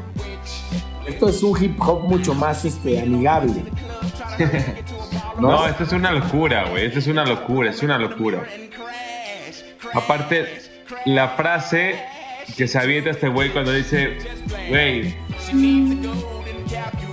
[1.07, 3.63] Esto es un hip hop mucho más este, amigable.
[5.39, 5.67] No, ¿No?
[5.67, 6.87] esto es una locura, güey.
[6.87, 8.45] Esto es una locura, es una locura.
[9.93, 10.63] Aparte,
[11.07, 12.01] la frase
[12.57, 14.17] que se avienta este güey cuando dice,
[14.69, 15.17] güey,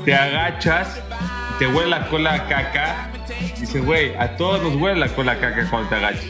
[0.05, 1.01] te agachas,
[1.57, 3.09] te huele la cola a caca.
[3.59, 6.25] Dice, güey, a todos nos huele la cola a caca cuando te agachas.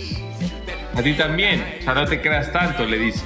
[0.95, 1.75] A ti también.
[1.81, 3.21] O sea, no te creas tanto, le dice.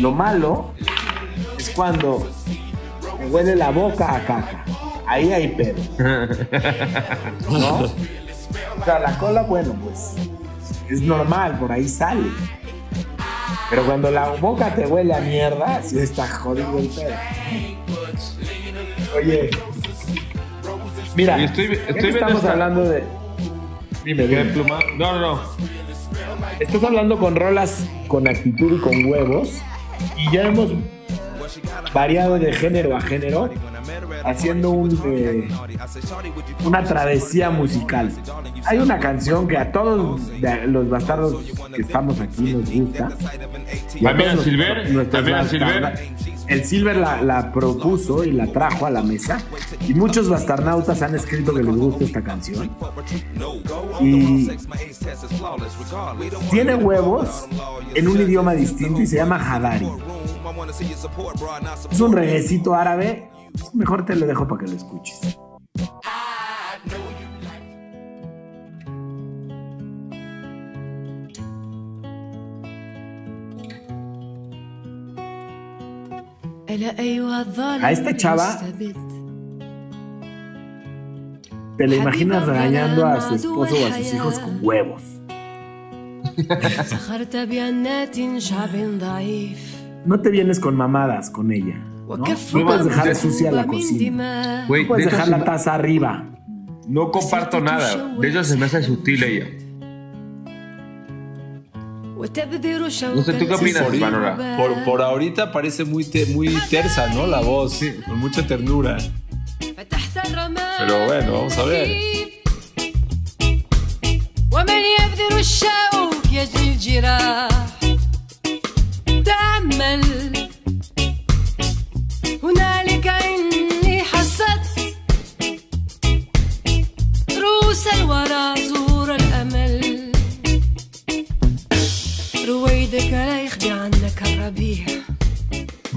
[0.00, 0.72] Lo malo
[1.58, 2.28] es cuando
[3.30, 4.64] huele la boca a caca.
[5.06, 5.80] Ahí hay pedo.
[7.50, 7.78] ¿No?
[7.80, 10.14] O sea, la cola, bueno, pues
[10.90, 12.28] es normal, por ahí sale.
[13.70, 17.14] Pero cuando la boca te huele a mierda, sí está jodido el pedo.
[19.16, 19.50] Oye,
[21.16, 23.02] mira, estoy- estoy estamos esta- hablando de.
[24.04, 24.44] Dime, ¿Qué dime.
[24.52, 24.78] pluma?
[24.96, 25.40] No, no, no.
[26.60, 29.60] Estás hablando con rolas con actitud y con huevos.
[30.16, 30.70] Y ya hemos
[31.92, 33.50] variado de género a género,
[34.24, 35.48] haciendo un, eh,
[36.64, 38.12] una travesía musical.
[38.66, 40.20] Hay una canción que a todos
[40.66, 41.44] los bastardos
[41.74, 43.08] que estamos aquí nos gusta.
[43.94, 44.86] Y a los- Silver,
[45.48, 45.98] Silver.
[46.48, 49.38] El Silver la, la propuso y la trajo a la mesa.
[49.88, 52.70] Y muchos bastarnautas han escrito que les gusta esta canción.
[54.00, 54.50] Y
[56.50, 57.46] tiene huevos
[57.94, 59.88] en un idioma distinto y se llama Hadari.
[61.90, 63.30] Es un reguecito árabe.
[63.72, 65.38] Mejor te lo dejo para que lo escuches.
[77.82, 78.58] A esta chava
[81.76, 85.02] te la imaginas regañando a su esposo o a sus hijos con huevos
[90.06, 91.76] no te vienes con mamadas con ella.
[92.08, 92.24] No, no
[92.64, 94.66] puedes dejar sucia la cocina.
[94.68, 96.24] No puedes dejar la taza arriba.
[96.86, 98.14] No comparto nada.
[98.18, 99.46] De hecho, se me hace sutil ella.
[103.14, 104.00] No sé, ¿tú qué opinas, sí,
[104.56, 107.26] por, por, ahorita parece muy, muy tersa, ¿no?
[107.26, 108.96] La voz, sí, con mucha ternura.
[110.78, 111.88] Pero bueno, vamos a ver.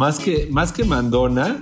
[0.10, 1.58] más que, más que mandona,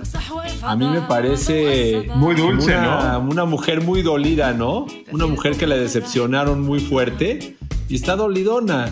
[0.62, 2.08] a mí me parece.
[2.14, 3.20] Muy dulce, una, ¿no?
[3.28, 4.86] Una mujer muy dolida, ¿no?
[5.12, 7.58] Una mujer que la decepcionaron muy fuerte
[7.90, 8.88] y está dolidona.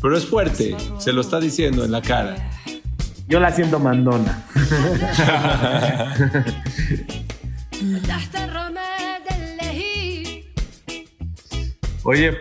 [0.00, 2.36] Pero es fuerte, se lo está diciendo en la cara.
[3.26, 4.44] Yo la siento mandona.
[12.04, 12.38] Oye,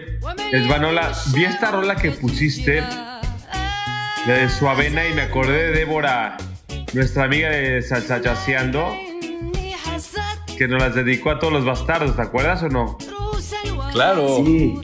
[0.51, 2.83] Esvanola, vi esta rola que pusiste
[4.25, 6.37] de su avena y me acordé de Débora,
[6.93, 8.93] nuestra amiga de Salsachaseando,
[10.57, 12.97] que nos las dedicó a todos los bastardos, ¿te acuerdas o no?
[13.91, 14.37] Claro.
[14.45, 14.75] Sí.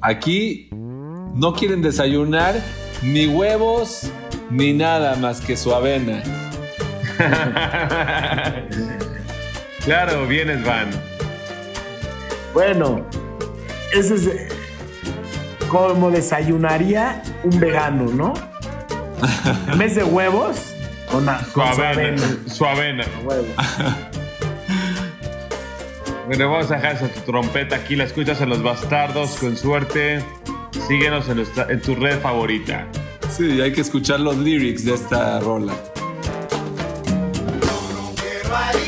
[0.00, 2.54] Aquí no quieren desayunar
[3.02, 4.10] ni huevos
[4.50, 6.22] ni nada más que su avena.
[9.84, 10.90] claro, vienes, Van.
[12.52, 13.06] Bueno,
[13.92, 14.28] ese es
[15.68, 18.34] como desayunaría un vegano, ¿no?
[19.70, 20.56] En vez de huevos,
[21.10, 22.22] con, a- con su Suavena.
[22.74, 23.04] avena.
[26.26, 30.24] Bueno, vamos a dejar esa tu trompeta aquí, la escuchas en Los Bastardos, con suerte.
[30.88, 32.86] Síguenos en, nuestra- en tu red favorita.
[33.28, 35.74] Sí, hay que escuchar los lyrics de esta rola.
[38.16, 38.81] quiero harina,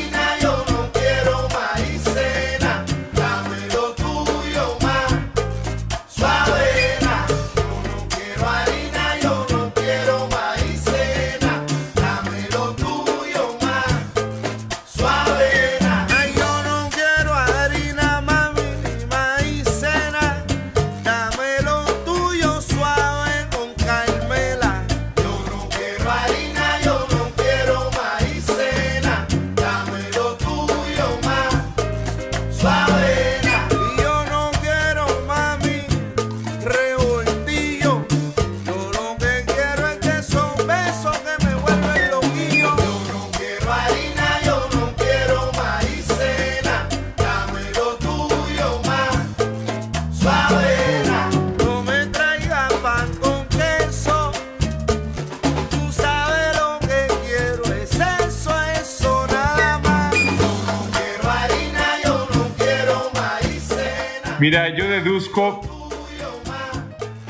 [64.45, 65.59] Mira, yo deduzco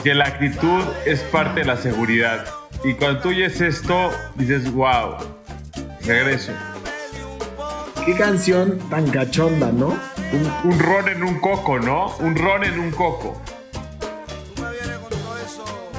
[0.03, 2.45] que la actitud es parte de la seguridad.
[2.83, 5.15] Y cuando tú oyes esto, dices, wow,
[6.05, 6.51] regreso.
[8.05, 9.97] Qué canción tan cachonda, ¿no?
[10.33, 12.13] Un, un ron en un coco, ¿no?
[12.17, 13.41] Un ron en un coco.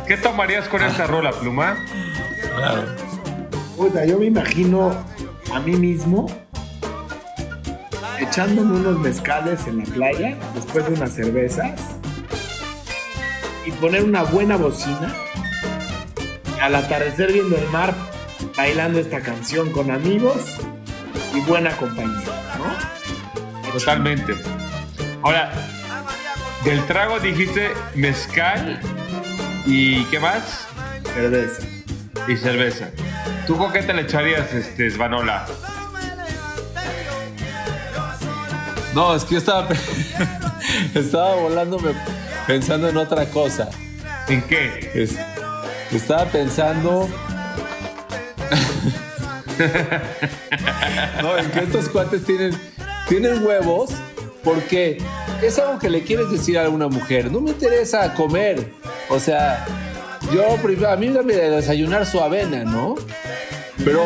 [0.06, 1.78] ¿Qué tomarías con esta rola, pluma?
[3.74, 4.92] Puta, yo me imagino
[5.50, 6.26] a mí mismo
[8.20, 10.36] echándome unos mezcales en la playa
[10.76, 11.80] después de unas cervezas
[13.64, 15.14] y poner una buena bocina
[16.54, 17.94] y al atardecer viendo el mar
[18.56, 20.36] bailando esta canción con amigos
[21.34, 23.72] y buena compañía, ¿no?
[23.72, 24.34] Totalmente.
[25.22, 25.50] Ahora,
[26.64, 28.78] del trago dijiste mezcal
[29.64, 30.66] y ¿qué más?
[31.14, 31.62] Cerveza.
[32.28, 32.90] Y cerveza.
[33.46, 35.46] ¿Tú con qué te le echarías, este, Svanola?
[38.94, 39.68] No, es que yo estaba,
[40.94, 41.92] estaba volándome
[42.46, 43.68] pensando en otra cosa.
[44.28, 44.90] ¿En qué?
[44.94, 45.16] Es-
[45.92, 47.08] estaba pensando.
[51.22, 52.52] no, en que estos cuates tienen,
[53.08, 53.90] tienen huevos
[54.44, 54.98] porque
[55.42, 57.30] es algo que le quieres decir a alguna mujer.
[57.32, 58.72] No me interesa comer.
[59.08, 59.64] O sea,
[60.32, 60.58] yo
[60.88, 62.96] a mí dame de desayunar su avena, ¿no?
[63.84, 64.02] Pero,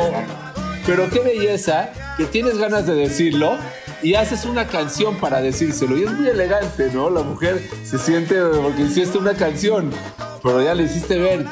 [0.86, 3.56] pero qué belleza que tienes ganas de decirlo
[4.02, 5.96] y haces una canción para decírselo.
[5.96, 7.10] Y es muy elegante, ¿no?
[7.10, 9.90] La mujer se siente porque hiciste una canción,
[10.42, 11.44] pero ya le hiciste ver.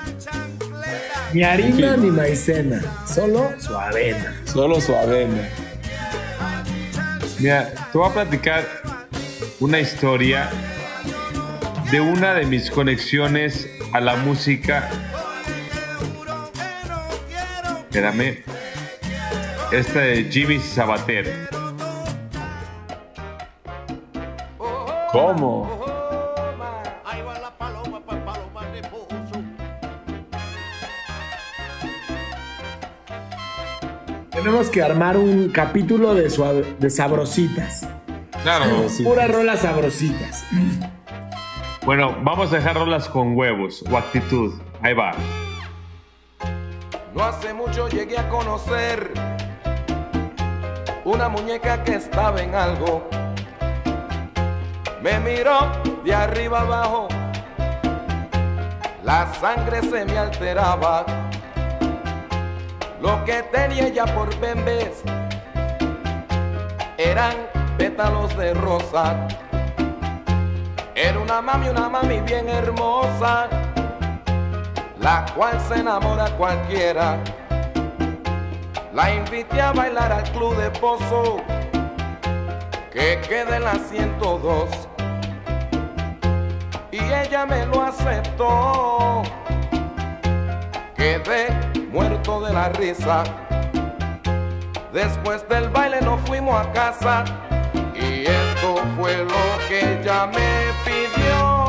[1.32, 2.04] Ni harina En fin.
[2.04, 4.34] ni maicena, solo su avena.
[4.50, 5.48] Solo su avena.
[7.38, 8.64] Mira, te voy a platicar
[9.60, 10.48] una historia
[11.90, 14.88] de una de mis conexiones a la música.
[17.90, 18.42] Espérame.
[19.70, 21.48] Esta de Jimmy Sabater.
[25.12, 25.84] ¿Cómo?
[27.04, 29.42] Ahí va la paloma, pa- paloma de pozo.
[34.30, 37.88] Tenemos que armar un capítulo de, suave- de sabrositas.
[38.42, 38.86] Claro.
[39.02, 40.44] Puras rolas sabrositas.
[41.84, 44.54] Bueno, vamos a dejar rolas con huevos o actitud.
[44.82, 45.12] Ahí va.
[47.14, 49.10] No hace mucho llegué a conocer
[51.04, 53.08] una muñeca que estaba en algo.
[55.02, 55.70] Me miró
[56.04, 57.08] de arriba abajo,
[59.04, 61.04] la sangre se me alteraba.
[63.00, 65.02] Lo que tenía ella por bembes
[66.96, 67.34] eran
[67.76, 69.28] pétalos de rosa.
[70.94, 73.48] Era una mami, una mami bien hermosa
[75.00, 77.18] la cual se enamora cualquiera.
[78.92, 81.36] La invité a bailar al club de Pozo,
[82.92, 84.87] que queda en la 102.
[87.08, 89.22] Y ella me lo aceptó.
[90.94, 91.48] Quedé
[91.90, 93.24] muerto de la risa.
[94.92, 97.24] Después del baile nos fuimos a casa.
[97.94, 101.68] Y esto fue lo que ella me pidió.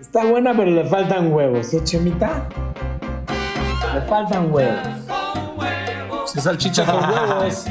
[0.00, 2.48] Está buena, pero le faltan huevos, ¿eh, Chemita?
[3.92, 5.15] Le faltan huevos.
[6.26, 7.64] Se salchicha con huevos.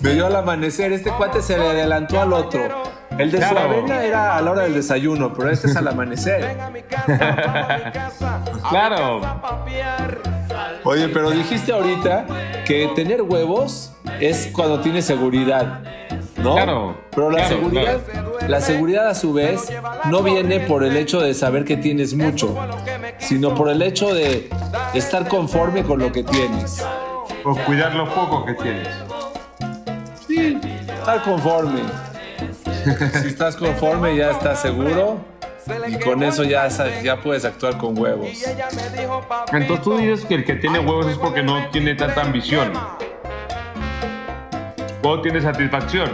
[0.00, 0.92] Me dio al amanecer.
[0.92, 2.82] Este cuate se le adelantó al otro.
[3.18, 3.70] El de su Claro.
[3.70, 6.56] avena era a la hora del desayuno, pero este es al amanecer.
[8.70, 9.20] Claro.
[10.84, 12.24] Oye, pero dijiste ahorita
[12.64, 15.80] que tener huevos es cuando tienes seguridad,
[16.42, 16.54] ¿no?
[16.54, 18.00] Claro, Pero la claro, seguridad,
[18.48, 19.72] la seguridad a su vez
[20.06, 22.56] no viene por el hecho de saber que tienes mucho,
[23.18, 24.50] sino por el hecho de
[24.94, 26.84] estar conforme con lo que tienes.
[27.44, 28.88] O cuidar lo poco que tienes.
[30.26, 31.80] Sí, estar conforme.
[33.20, 35.20] Si estás conforme ya estás seguro
[35.88, 36.68] y con eso ya,
[37.02, 38.28] ya puedes actuar con huevos.
[39.52, 42.72] Entonces tú dices que el que tiene huevos es porque no tiene tanta ambición.
[45.02, 46.10] O tiene satisfacción.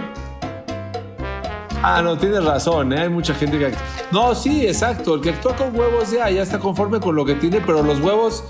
[1.82, 3.02] Ah, no, tienes razón, ¿eh?
[3.02, 3.72] hay mucha gente que...
[4.10, 7.34] No, sí, exacto, el que actúa con huevos ya, ya está conforme con lo que
[7.34, 8.44] tiene, pero los huevos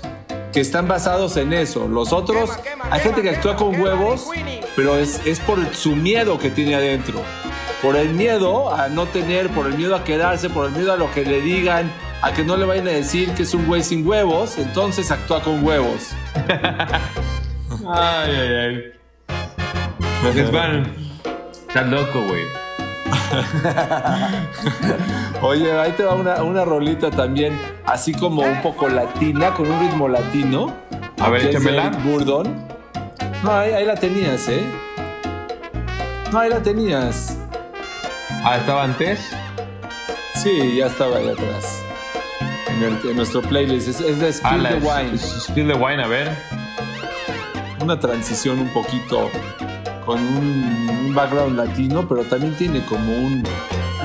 [0.51, 2.49] que están basados en eso, los otros,
[2.89, 4.27] hay gente que actúa con huevos,
[4.75, 7.21] pero es, es por su miedo que tiene adentro,
[7.83, 10.97] por el miedo a no tener, por el miedo a quedarse, por el miedo a
[10.97, 11.91] lo que le digan,
[12.23, 15.41] a que no le vayan a decir que es un güey sin huevos, entonces actúa
[15.41, 16.13] con huevos.
[17.87, 18.98] Ay, ay, ay.
[20.23, 20.91] Porque es van.
[21.67, 22.43] Estás loco, güey.
[25.41, 29.79] Oye, ahí te va una, una rolita también, así como un poco latina, con un
[29.79, 30.73] ritmo latino.
[31.19, 31.87] A ver, échamela.
[31.87, 32.67] Eric Burdon.
[33.43, 34.63] No, ahí, ahí la tenías, ¿eh?
[36.31, 37.37] No, ahí la tenías.
[38.43, 39.19] Ah, estaba antes.
[40.35, 41.81] Sí, ya estaba ahí atrás.
[42.69, 43.87] En, el- en nuestro playlist.
[43.89, 45.17] Es, es de Ah, Spill la the Wine.
[45.17, 46.29] Spill the Wine, a ver.
[47.81, 49.29] Una transición un poquito
[50.09, 53.43] con un, un background latino, pero también tiene como un,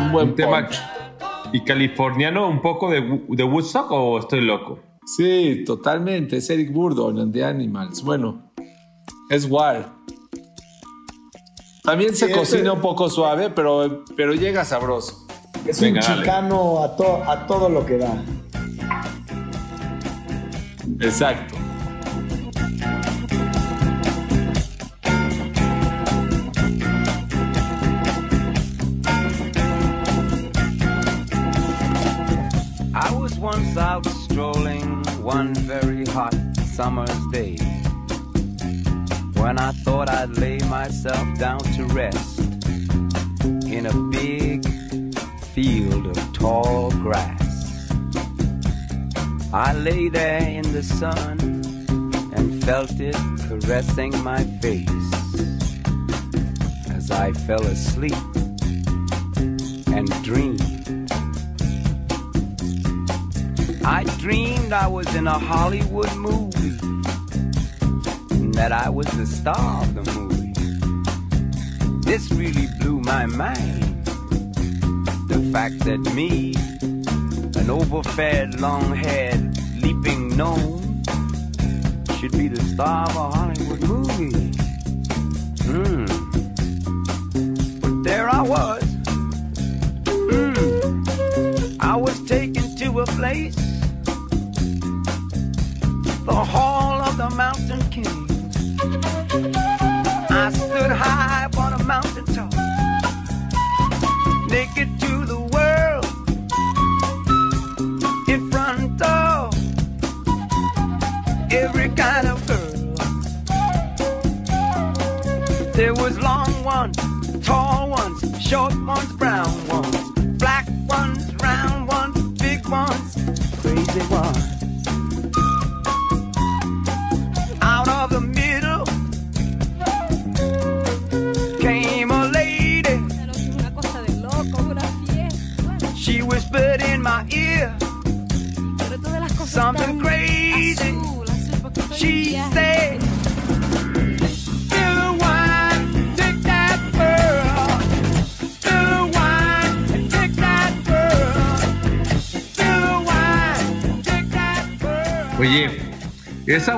[0.03, 0.69] un buen Un tema
[1.51, 4.81] y californiano, un poco de, de Woodstock o estoy loco.
[5.07, 6.37] Sí, totalmente.
[6.37, 8.03] Es Eric Burdon the Animals.
[8.03, 8.51] Bueno,
[9.31, 9.95] es War.
[11.83, 15.27] También se Sí, cocina un poco suave, pero, pero llega sabroso.
[15.67, 18.23] Es Venga, un chicano a, to- a todo lo que da.
[21.01, 21.54] Exacto.
[34.45, 36.35] Strolling one very hot
[36.67, 37.57] summer's day
[39.41, 42.41] when I thought I'd lay myself down to rest
[43.77, 44.69] in a big
[45.55, 47.91] field of tall grass.
[49.51, 51.39] I lay there in the sun
[52.37, 53.17] and felt it
[53.49, 55.11] caressing my face
[56.91, 58.25] as I fell asleep
[59.97, 61.04] and dreamed.
[63.87, 66.79] I dreamed I was in a Hollywood movie
[68.31, 70.55] and that I was the star of the movie.
[72.01, 74.07] This really blew my mind.
[75.29, 76.55] The fact that me,
[77.61, 81.03] an overfed, long-haired, leaping gnome,
[82.19, 84.51] should be the star of a Hollywood movie.
[85.67, 86.07] Hmm.
[87.81, 88.83] But there I was.
[90.09, 91.05] Hmm.
[91.81, 93.74] I was taken to a place
[96.25, 98.24] the hall of the mountain king.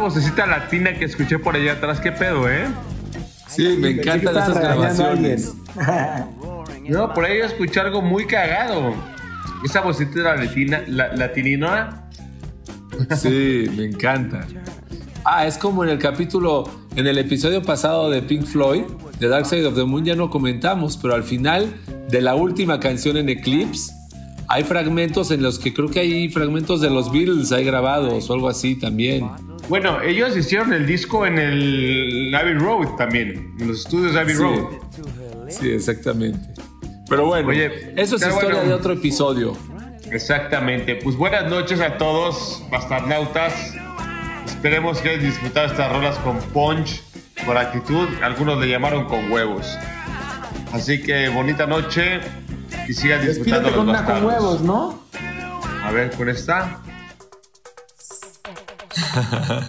[0.06, 2.68] Vocecita latina que escuché por allá atrás, ¿qué pedo, eh?
[3.48, 5.54] Sí, me encantan esas grabaciones.
[6.84, 8.94] Yo por ahí escuché algo muy cagado.
[9.64, 12.08] Esa vocecita latina, la, latinina.
[13.16, 14.46] Sí, me encanta.
[15.24, 18.84] Ah, es como en el capítulo, en el episodio pasado de Pink Floyd,
[19.18, 21.74] de Dark Side of the Moon, ya no comentamos, pero al final
[22.08, 23.92] de la última canción en Eclipse,
[24.48, 28.34] hay fragmentos en los que creo que hay fragmentos de los Beatles ahí grabados o
[28.34, 29.28] algo así también.
[29.68, 34.42] Bueno, ellos hicieron el disco en el Abbey Road también, en los estudios Abbey Sí.
[34.42, 34.64] Road.
[35.48, 36.38] Sí, exactamente.
[37.08, 38.68] Pero bueno, Oye, eso es historia bueno.
[38.68, 39.56] de otro episodio.
[40.10, 40.96] Exactamente.
[40.96, 43.74] Pues buenas noches a todos, bastarnautas.
[44.46, 47.02] Esperemos que hayan disfrutado estas rolas con punch,
[47.44, 48.08] con actitud.
[48.22, 49.76] Algunos le llamaron con huevos.
[50.72, 52.20] Así que bonita noche
[52.88, 55.02] y sigan disfrutando los con una con huevos, ¿no?
[55.82, 56.80] A ver, con esta.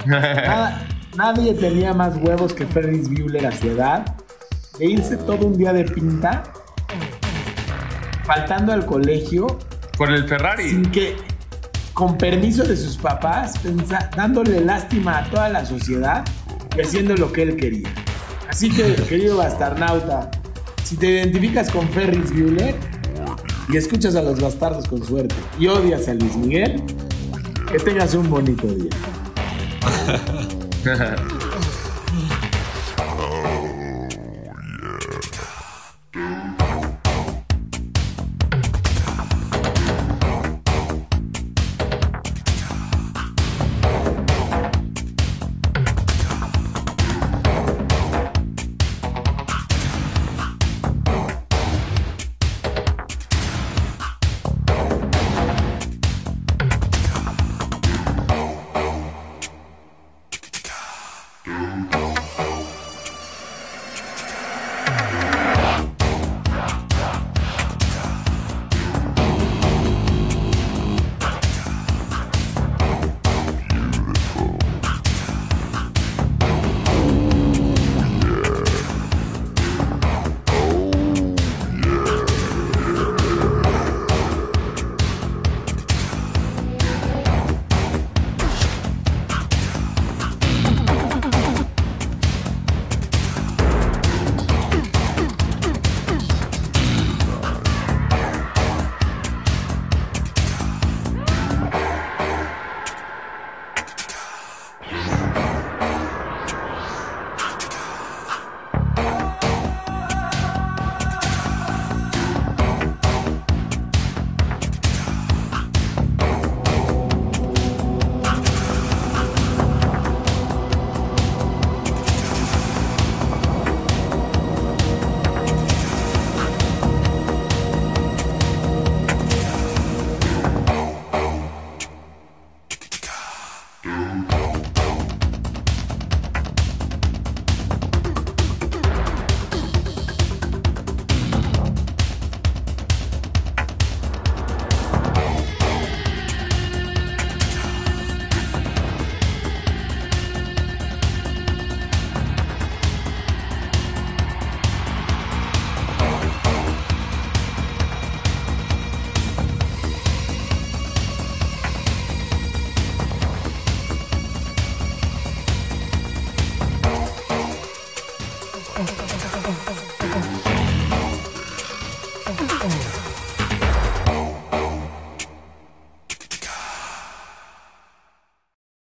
[0.06, 4.16] Nada- nadie tenía más huevos que Ferris Bueller a su edad
[4.80, 6.44] de irse todo un día de pinta,
[8.26, 9.48] faltando al colegio,
[9.98, 10.70] Con el Ferrari.
[10.70, 11.16] sin que,
[11.94, 16.24] con permiso de sus papás, pensa- dándole lástima a toda la sociedad
[16.78, 17.90] y haciendo lo que él quería.
[18.50, 20.30] Así que, querido bastarnauta,
[20.84, 22.76] si te identificas con Ferris Bueller
[23.70, 26.82] y escuchas a los bastardos con suerte y odias a Luis Miguel,
[27.72, 28.92] que tengas un bonito día.
[29.88, 31.37] ハハハ。